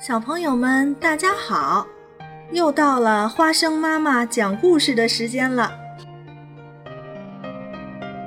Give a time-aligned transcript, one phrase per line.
[0.00, 1.84] 小朋友们，大家好！
[2.52, 5.72] 又到了花生妈妈讲故事的时间了。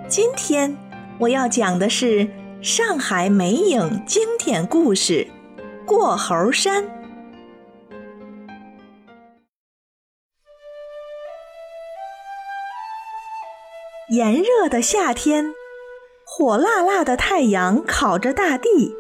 [0.06, 0.76] 今天
[1.18, 2.28] 我要讲的是
[2.62, 5.26] 上海美影经典故事
[5.86, 6.84] 《过猴山》。
[14.10, 15.54] 炎热的夏天，
[16.26, 18.94] 火辣辣的太阳烤着大地，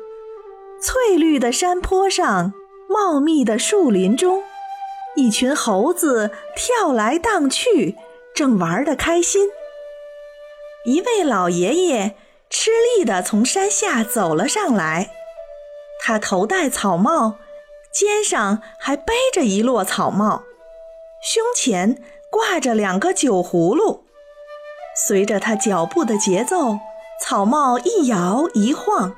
[0.81, 2.53] 翠绿的山坡上。
[2.91, 4.43] 茂密的树林中，
[5.15, 7.95] 一群猴子跳来荡去，
[8.35, 9.47] 正玩得开心。
[10.83, 12.17] 一位老爷爷
[12.49, 15.09] 吃力地从山下走了上来，
[16.01, 17.37] 他头戴草帽，
[17.93, 20.43] 肩上还背着一摞草帽，
[21.21, 21.97] 胸前
[22.29, 24.03] 挂着两个酒葫芦。
[25.07, 26.77] 随着他脚步的节奏，
[27.23, 29.15] 草帽一摇一晃，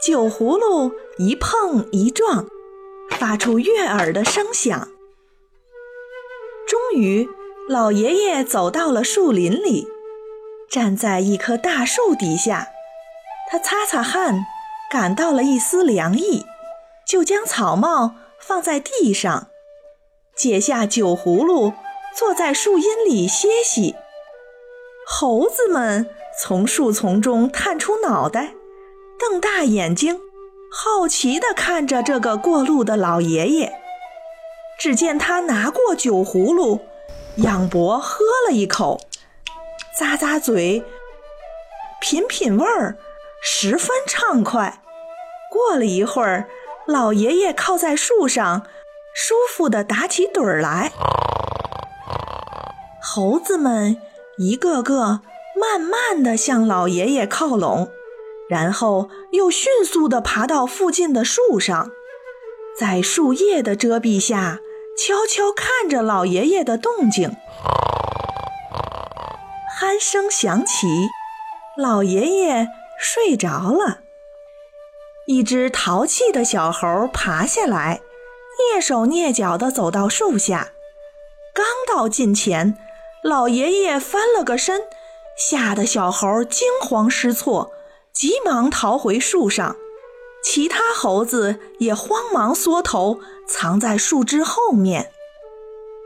[0.00, 2.46] 酒葫芦一碰一撞。
[3.18, 4.88] 发出悦耳的声响。
[6.66, 7.28] 终于，
[7.68, 9.86] 老爷爷走到了树林里，
[10.70, 12.68] 站在一棵大树底下。
[13.50, 14.46] 他擦擦汗，
[14.90, 16.46] 感到了一丝凉意，
[17.06, 19.48] 就将草帽放在地上，
[20.34, 21.74] 解下酒葫芦，
[22.16, 23.94] 坐在树荫里歇息。
[25.06, 26.08] 猴子们
[26.40, 28.54] 从树丛中探出脑袋，
[29.18, 30.18] 瞪大眼睛。
[30.74, 33.74] 好奇地看着这个过路的老爷爷，
[34.78, 36.80] 只见他拿过酒葫芦，
[37.36, 38.98] 仰脖喝了一口，
[39.94, 40.82] 咂咂嘴，
[42.00, 42.96] 品品味儿，
[43.42, 44.80] 十分畅快。
[45.50, 46.48] 过了一会儿，
[46.86, 48.62] 老爷爷靠在树上，
[49.14, 50.90] 舒服地打起盹儿来。
[53.02, 53.98] 猴子们
[54.38, 55.20] 一个个
[55.54, 57.90] 慢慢地向老爷爷靠拢。
[58.52, 61.90] 然后又迅速地爬到附近的树上，
[62.78, 64.60] 在树叶的遮蔽下，
[64.94, 67.34] 悄悄看着老爷爷的动静。
[69.80, 70.86] 鼾声响起，
[71.78, 72.68] 老爷爷
[73.00, 74.00] 睡着了。
[75.26, 78.02] 一只淘气的小猴爬下来，
[78.76, 80.72] 蹑手蹑脚地走到树下，
[81.54, 82.76] 刚到近前，
[83.24, 84.82] 老爷爷翻了个身，
[85.38, 87.72] 吓得小猴惊慌失措。
[88.14, 89.76] 急忙逃回树上，
[90.44, 95.10] 其他猴子也慌忙缩头藏在树枝后面。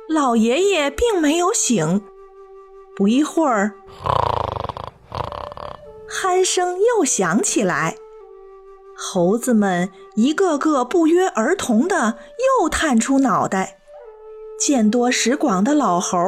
[0.08, 2.04] 老爷爷并没有醒。
[2.94, 3.74] 不一会儿，
[6.08, 7.98] 鼾声又响起来，
[8.96, 12.18] 猴子们一个个不约而同的
[12.60, 13.80] 又探出脑袋。
[14.58, 16.18] 见多识广的老猴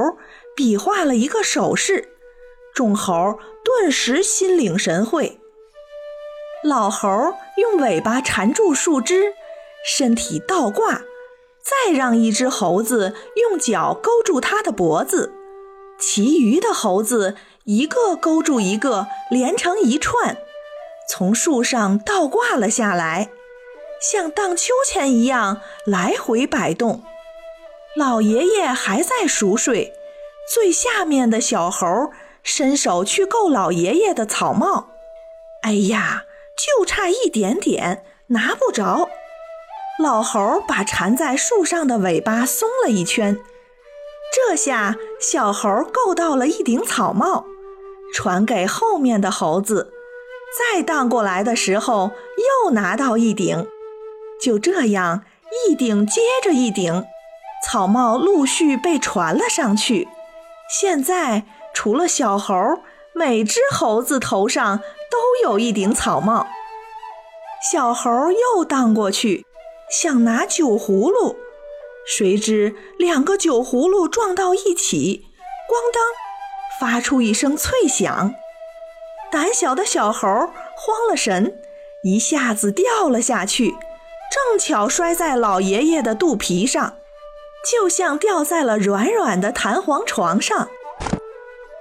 [0.55, 2.17] 比划了一个手势，
[2.75, 5.41] 众猴顿时心领神会。
[6.65, 7.09] 老猴
[7.57, 9.35] 用尾巴缠住树枝，
[9.85, 11.03] 身体倒挂，
[11.63, 15.33] 再让一只猴子用脚勾住它的脖子，
[16.01, 20.37] 其余的猴子一个勾住一个，连成一串，
[21.09, 23.31] 从树上倒挂了下来，
[24.01, 27.05] 像荡秋千一样来回摆动。
[27.97, 29.93] 老爷爷还在熟睡，
[30.53, 31.87] 最下面的小猴
[32.43, 34.89] 伸手去够老爷爷的草帽，
[35.63, 36.25] 哎呀！
[36.59, 39.09] 就差一点点，拿不着。
[40.03, 43.39] 老猴把缠在树上的尾巴松了一圈，
[44.33, 47.47] 这下小猴够到了一顶草帽，
[48.13, 49.93] 传给后面的猴子。
[50.75, 52.11] 再荡过来的时候，
[52.65, 53.67] 又拿到一顶。
[54.41, 55.25] 就这样，
[55.69, 57.05] 一顶接着一顶，
[57.67, 60.09] 草帽陆续被传了上去。
[60.71, 62.55] 现在，除了小猴，
[63.15, 64.81] 每只猴子头上。
[65.11, 66.47] 都有一顶草帽，
[67.71, 69.47] 小猴又荡过去，
[69.91, 71.37] 想拿酒葫芦，
[72.07, 75.25] 谁知两个酒葫芦撞到一起，
[75.69, 76.03] 咣当，
[76.81, 78.35] 发出一声脆响。
[79.31, 81.59] 胆小的小猴慌了神，
[82.05, 83.71] 一下子掉了下去，
[84.31, 86.97] 正巧摔在老爷爷的肚皮上，
[87.71, 90.69] 就像掉在了软软的弹簧床上。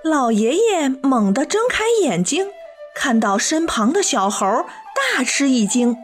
[0.03, 2.49] 老爷爷猛地睁开眼睛。
[2.99, 4.65] 看到身旁的小猴，
[5.15, 5.95] 大吃一惊。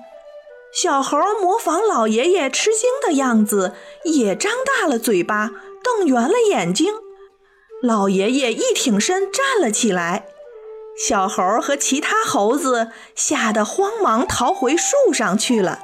[0.71, 3.73] 小猴模仿老爷爷吃惊的样子，
[4.03, 5.49] 也张大了嘴巴，
[5.83, 6.93] 瞪圆了眼睛。
[7.81, 10.25] 老爷爷一挺身站了起来，
[10.95, 15.79] 小猴和其他猴子吓得慌忙逃回树上去了。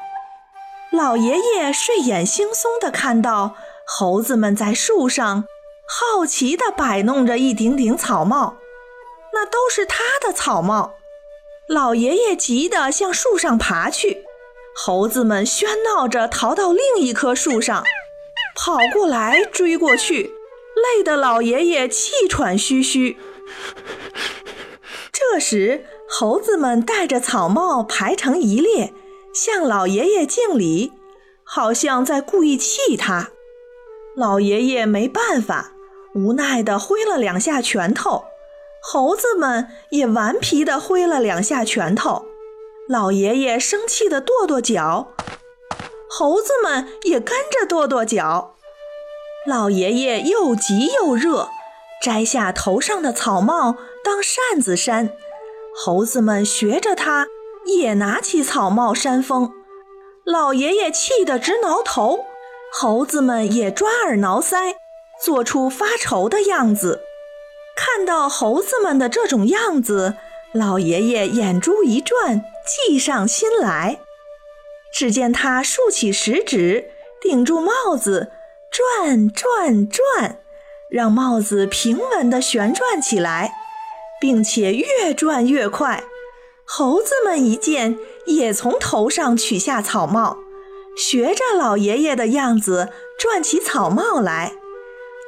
[0.92, 3.56] 老爷爷睡眼惺忪地看到
[3.88, 5.46] 猴子们在树上
[5.88, 8.58] 好奇地摆弄着一顶顶草帽，
[9.34, 10.94] 那都是他的草帽。
[11.69, 14.24] 老爷爷急得向树上爬去，
[14.75, 17.83] 猴子们喧闹着逃到另一棵树上，
[18.56, 20.33] 跑过来追过去，
[20.75, 23.18] 累得老爷爷气喘吁吁。
[25.12, 28.92] 这时，猴子们戴着草帽排成一列，
[29.31, 30.92] 向老爷爷敬礼，
[31.44, 33.30] 好像在故意气他。
[34.15, 35.74] 老爷爷没办法，
[36.15, 38.24] 无奈地挥了两下拳头，
[38.81, 42.26] 猴子们也顽皮地挥了两下拳头。
[42.88, 45.14] 老爷爷生气地跺跺脚，
[46.10, 48.56] 猴子们也跟着跺跺脚。
[49.46, 51.50] 老爷爷又急又热，
[52.02, 55.12] 摘下头上的草帽当扇子扇。
[55.75, 57.28] 猴子们学着他，
[57.66, 59.52] 也拿起草帽扇风。
[60.25, 62.25] 老爷爷气得直挠头，
[62.74, 64.75] 猴子们也抓耳挠腮，
[65.24, 67.02] 做出发愁的样子。
[68.00, 70.16] 看到猴子们的这种样子，
[70.54, 74.00] 老爷爷眼珠一转，计上心来。
[74.94, 78.31] 只见他竖起食指，顶住帽子，
[78.72, 80.40] 转转转，
[80.90, 83.54] 让帽子平稳地旋转起来。
[84.22, 86.04] 并且越转越快，
[86.66, 90.38] 猴子们一见，也从头上取下草帽，
[90.98, 94.54] 学着老爷爷的样子转起草帽来。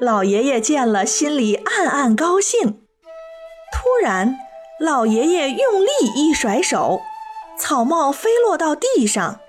[0.04, 2.82] 老爷爷见了，心里暗暗高兴。
[3.72, 4.36] 突然，
[4.80, 7.02] 老爷爷用力一甩手，
[7.56, 9.42] 草帽飞落到地上，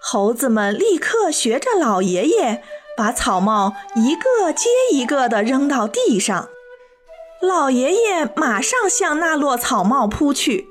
[0.00, 2.60] 猴子们立刻学着老爷爷，
[2.96, 6.48] 把草帽一个接一个地扔到地上。
[7.40, 10.66] 老爷爷马上向那落草帽扑去，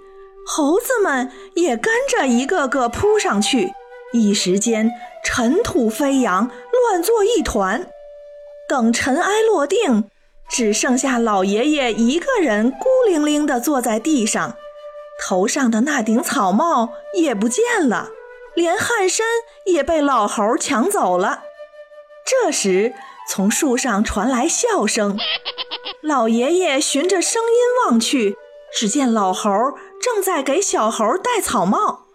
[0.46, 3.72] 猴子们也跟着一个个扑上去，
[4.12, 4.92] 一时间
[5.24, 6.52] 尘土飞扬，
[6.90, 7.88] 乱作一团。
[8.74, 10.06] 等尘埃落定，
[10.50, 14.56] 只剩下老爷爷一个人孤零零地坐在地上，
[15.24, 18.10] 头上的那顶草帽也不见了，
[18.56, 19.28] 连汗衫
[19.68, 21.44] 也被老猴抢走了。
[22.26, 22.96] 这时，
[23.30, 25.20] 从树上传来笑声。
[26.02, 28.36] 老爷爷循着声音望去，
[28.74, 29.52] 只见老猴
[30.02, 32.08] 正在给小猴戴草帽。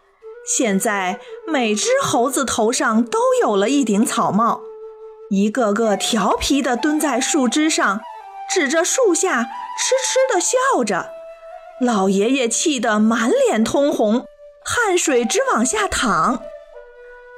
[0.45, 4.63] 现在每只猴子头上都有了一顶草帽，
[5.31, 8.01] 一个个调皮地蹲在树枝上，
[8.51, 11.11] 指着树下痴痴地笑着。
[11.81, 14.27] 老爷爷气得满脸通红，
[14.65, 16.43] 汗水直往下淌。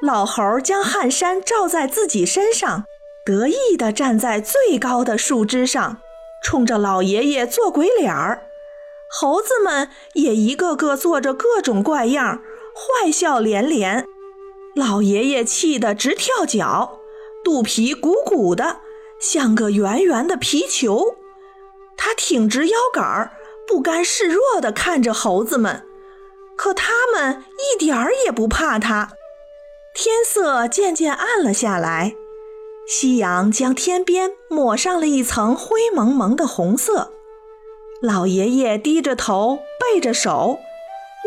[0.01, 2.85] 老猴将汗衫罩在自己身上，
[3.27, 5.99] 得意地站在最高的树枝上。
[6.43, 8.45] 冲着老爷爷做鬼脸儿，
[9.11, 12.41] 猴子们也一个个做着各种怪样，
[12.73, 14.07] 坏笑连连。
[14.75, 17.00] 老爷爷气得直跳脚，
[17.45, 18.81] 肚皮鼓鼓的，
[19.21, 21.17] 像个圆圆的皮球。
[21.97, 23.33] 他挺直腰杆儿，
[23.67, 25.85] 不甘示弱地看着猴子们，
[26.57, 29.13] 可他们一点儿也不怕他。
[29.95, 32.15] 天色渐渐暗了下来。
[32.87, 37.13] 夕阳将天边抹上了一层灰蒙蒙的红色，
[38.03, 40.59] 老爷爷低着头，背着手，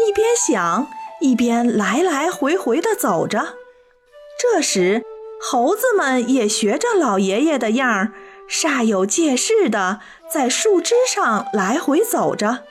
[0.06, 0.88] 一边想，
[1.22, 3.54] 一边来来回回地走着。
[4.38, 5.06] 这时，
[5.46, 8.14] 猴子们也学着老爷爷的样儿，
[8.50, 10.00] 煞有介事地
[10.32, 12.64] 在树枝上来回走着。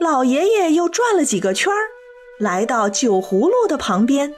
[0.00, 1.90] 老爷爷又转了几个圈儿，
[2.40, 4.34] 来到酒葫芦的旁边，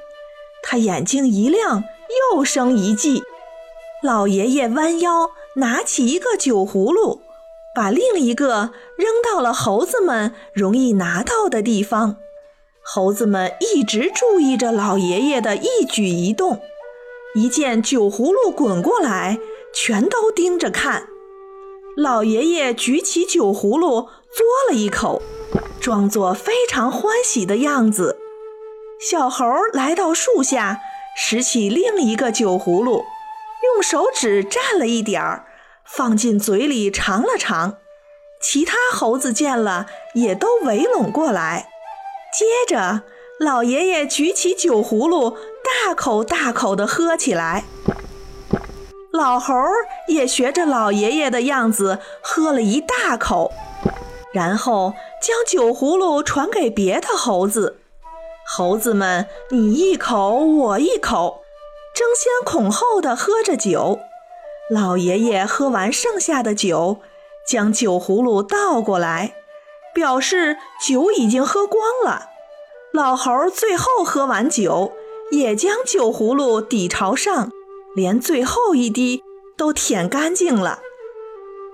[0.64, 1.84] 他眼睛一亮，
[2.32, 3.22] 又生一计。
[4.02, 7.22] 老爷爷弯腰拿起一个酒葫芦，
[7.72, 12.16] 把另一个扔到了猴子们容易拿到的地方。
[12.84, 16.60] 猴子们一直注意着老爷爷的一举一动，
[17.36, 19.38] 一见酒葫芦滚过来，
[19.70, 21.06] 全都盯着看。
[21.94, 25.20] 老爷爷举起酒葫芦，嘬了一口，
[25.78, 28.16] 装作非常欢喜的样子。
[28.98, 30.80] 小猴来到树下，
[31.14, 33.04] 拾起另一个酒葫芦。
[33.64, 35.44] 用手指蘸了一点儿，
[35.84, 37.76] 放进嘴里尝了尝。
[38.40, 41.68] 其他猴子见了，也都围拢过来。
[42.32, 43.02] 接着，
[43.38, 45.36] 老爷爷举起酒葫芦，
[45.86, 47.62] 大口大口地喝起来。
[49.12, 49.54] 老猴
[50.08, 53.52] 也学着老爷爷的样子，喝了一大口，
[54.32, 57.78] 然后将酒葫芦传给别的猴子。
[58.48, 61.44] 猴子们你一口我一口。
[61.94, 64.00] 争先恐后地喝着酒，
[64.68, 66.98] 老爷爷喝完剩下的酒，
[67.46, 69.34] 将酒葫芦倒过来，
[69.94, 72.30] 表示酒已经喝光了。
[72.92, 74.92] 老猴最后喝完酒，
[75.30, 77.50] 也将酒葫芦底朝上，
[77.94, 79.22] 连最后一滴
[79.56, 80.80] 都舔干净了。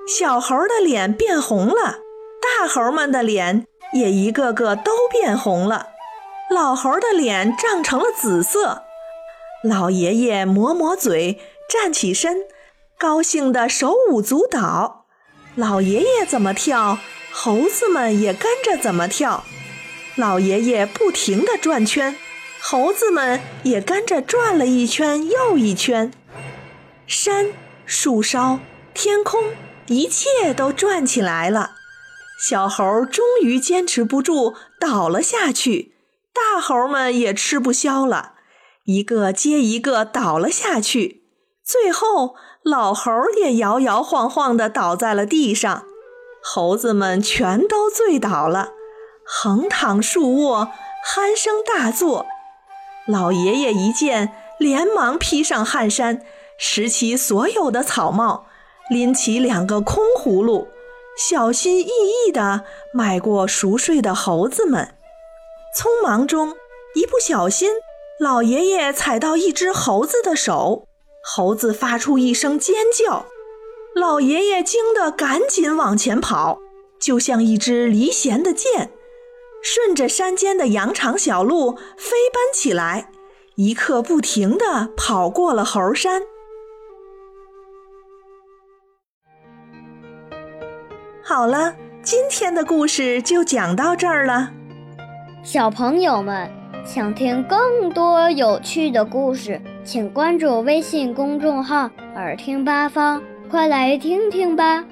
[0.07, 2.01] 小猴的脸变红了，
[2.41, 5.89] 大猴们的脸也一个个都变红了。
[6.51, 8.83] 老猴的脸涨成了紫色。
[9.63, 12.39] 老爷爷抹抹嘴，站起身，
[12.99, 15.07] 高兴的手舞足蹈。
[15.55, 16.99] 老爷爷怎么跳，
[17.33, 19.45] 猴子们也跟着怎么跳。
[20.17, 22.17] 老爷爷不停地转圈，
[22.65, 26.13] 猴子们也跟着转了一圈又一圈。
[27.09, 27.53] 山、
[27.85, 28.61] 树梢、
[28.95, 29.53] 天空，
[29.89, 31.73] 一切都转起来了。
[32.41, 35.97] 小猴终于坚持不住，倒了下去。
[36.33, 38.35] 大猴们也吃不消了。
[38.85, 41.25] 一个接一个倒了下去，
[41.65, 45.85] 最后老猴也摇摇晃晃地倒在了地上，
[46.41, 48.71] 猴子们全都醉倒了，
[49.27, 50.69] 横躺竖卧，
[51.05, 52.25] 鼾声大作。
[53.09, 56.23] 老爷爷一见，连忙披上汗衫，
[56.57, 58.47] 拾起所有的草帽，
[58.89, 60.69] 拎起两个空葫芦，
[61.19, 64.95] 小心翼翼地迈过熟睡的猴子们。
[65.77, 66.55] 匆忙中，
[66.95, 67.71] 一不小心。
[68.21, 70.87] 老爷爷踩到一只猴子的手，
[71.25, 73.27] 猴子发出一声尖叫，
[73.97, 76.59] 老爷爷惊得赶紧往前跑，
[77.01, 78.93] 就像一支离弦的箭，
[79.63, 83.09] 顺着山间的羊肠小路飞奔起来，
[83.55, 86.23] 一刻不停地跑过了猴山。
[91.23, 94.51] 好了，今天的故事就讲到这儿了，
[95.43, 96.51] 小朋友们。
[96.85, 104.85] 想听更多有趣的故事，请关注微信公众号“耳听八方”，快来听听吧。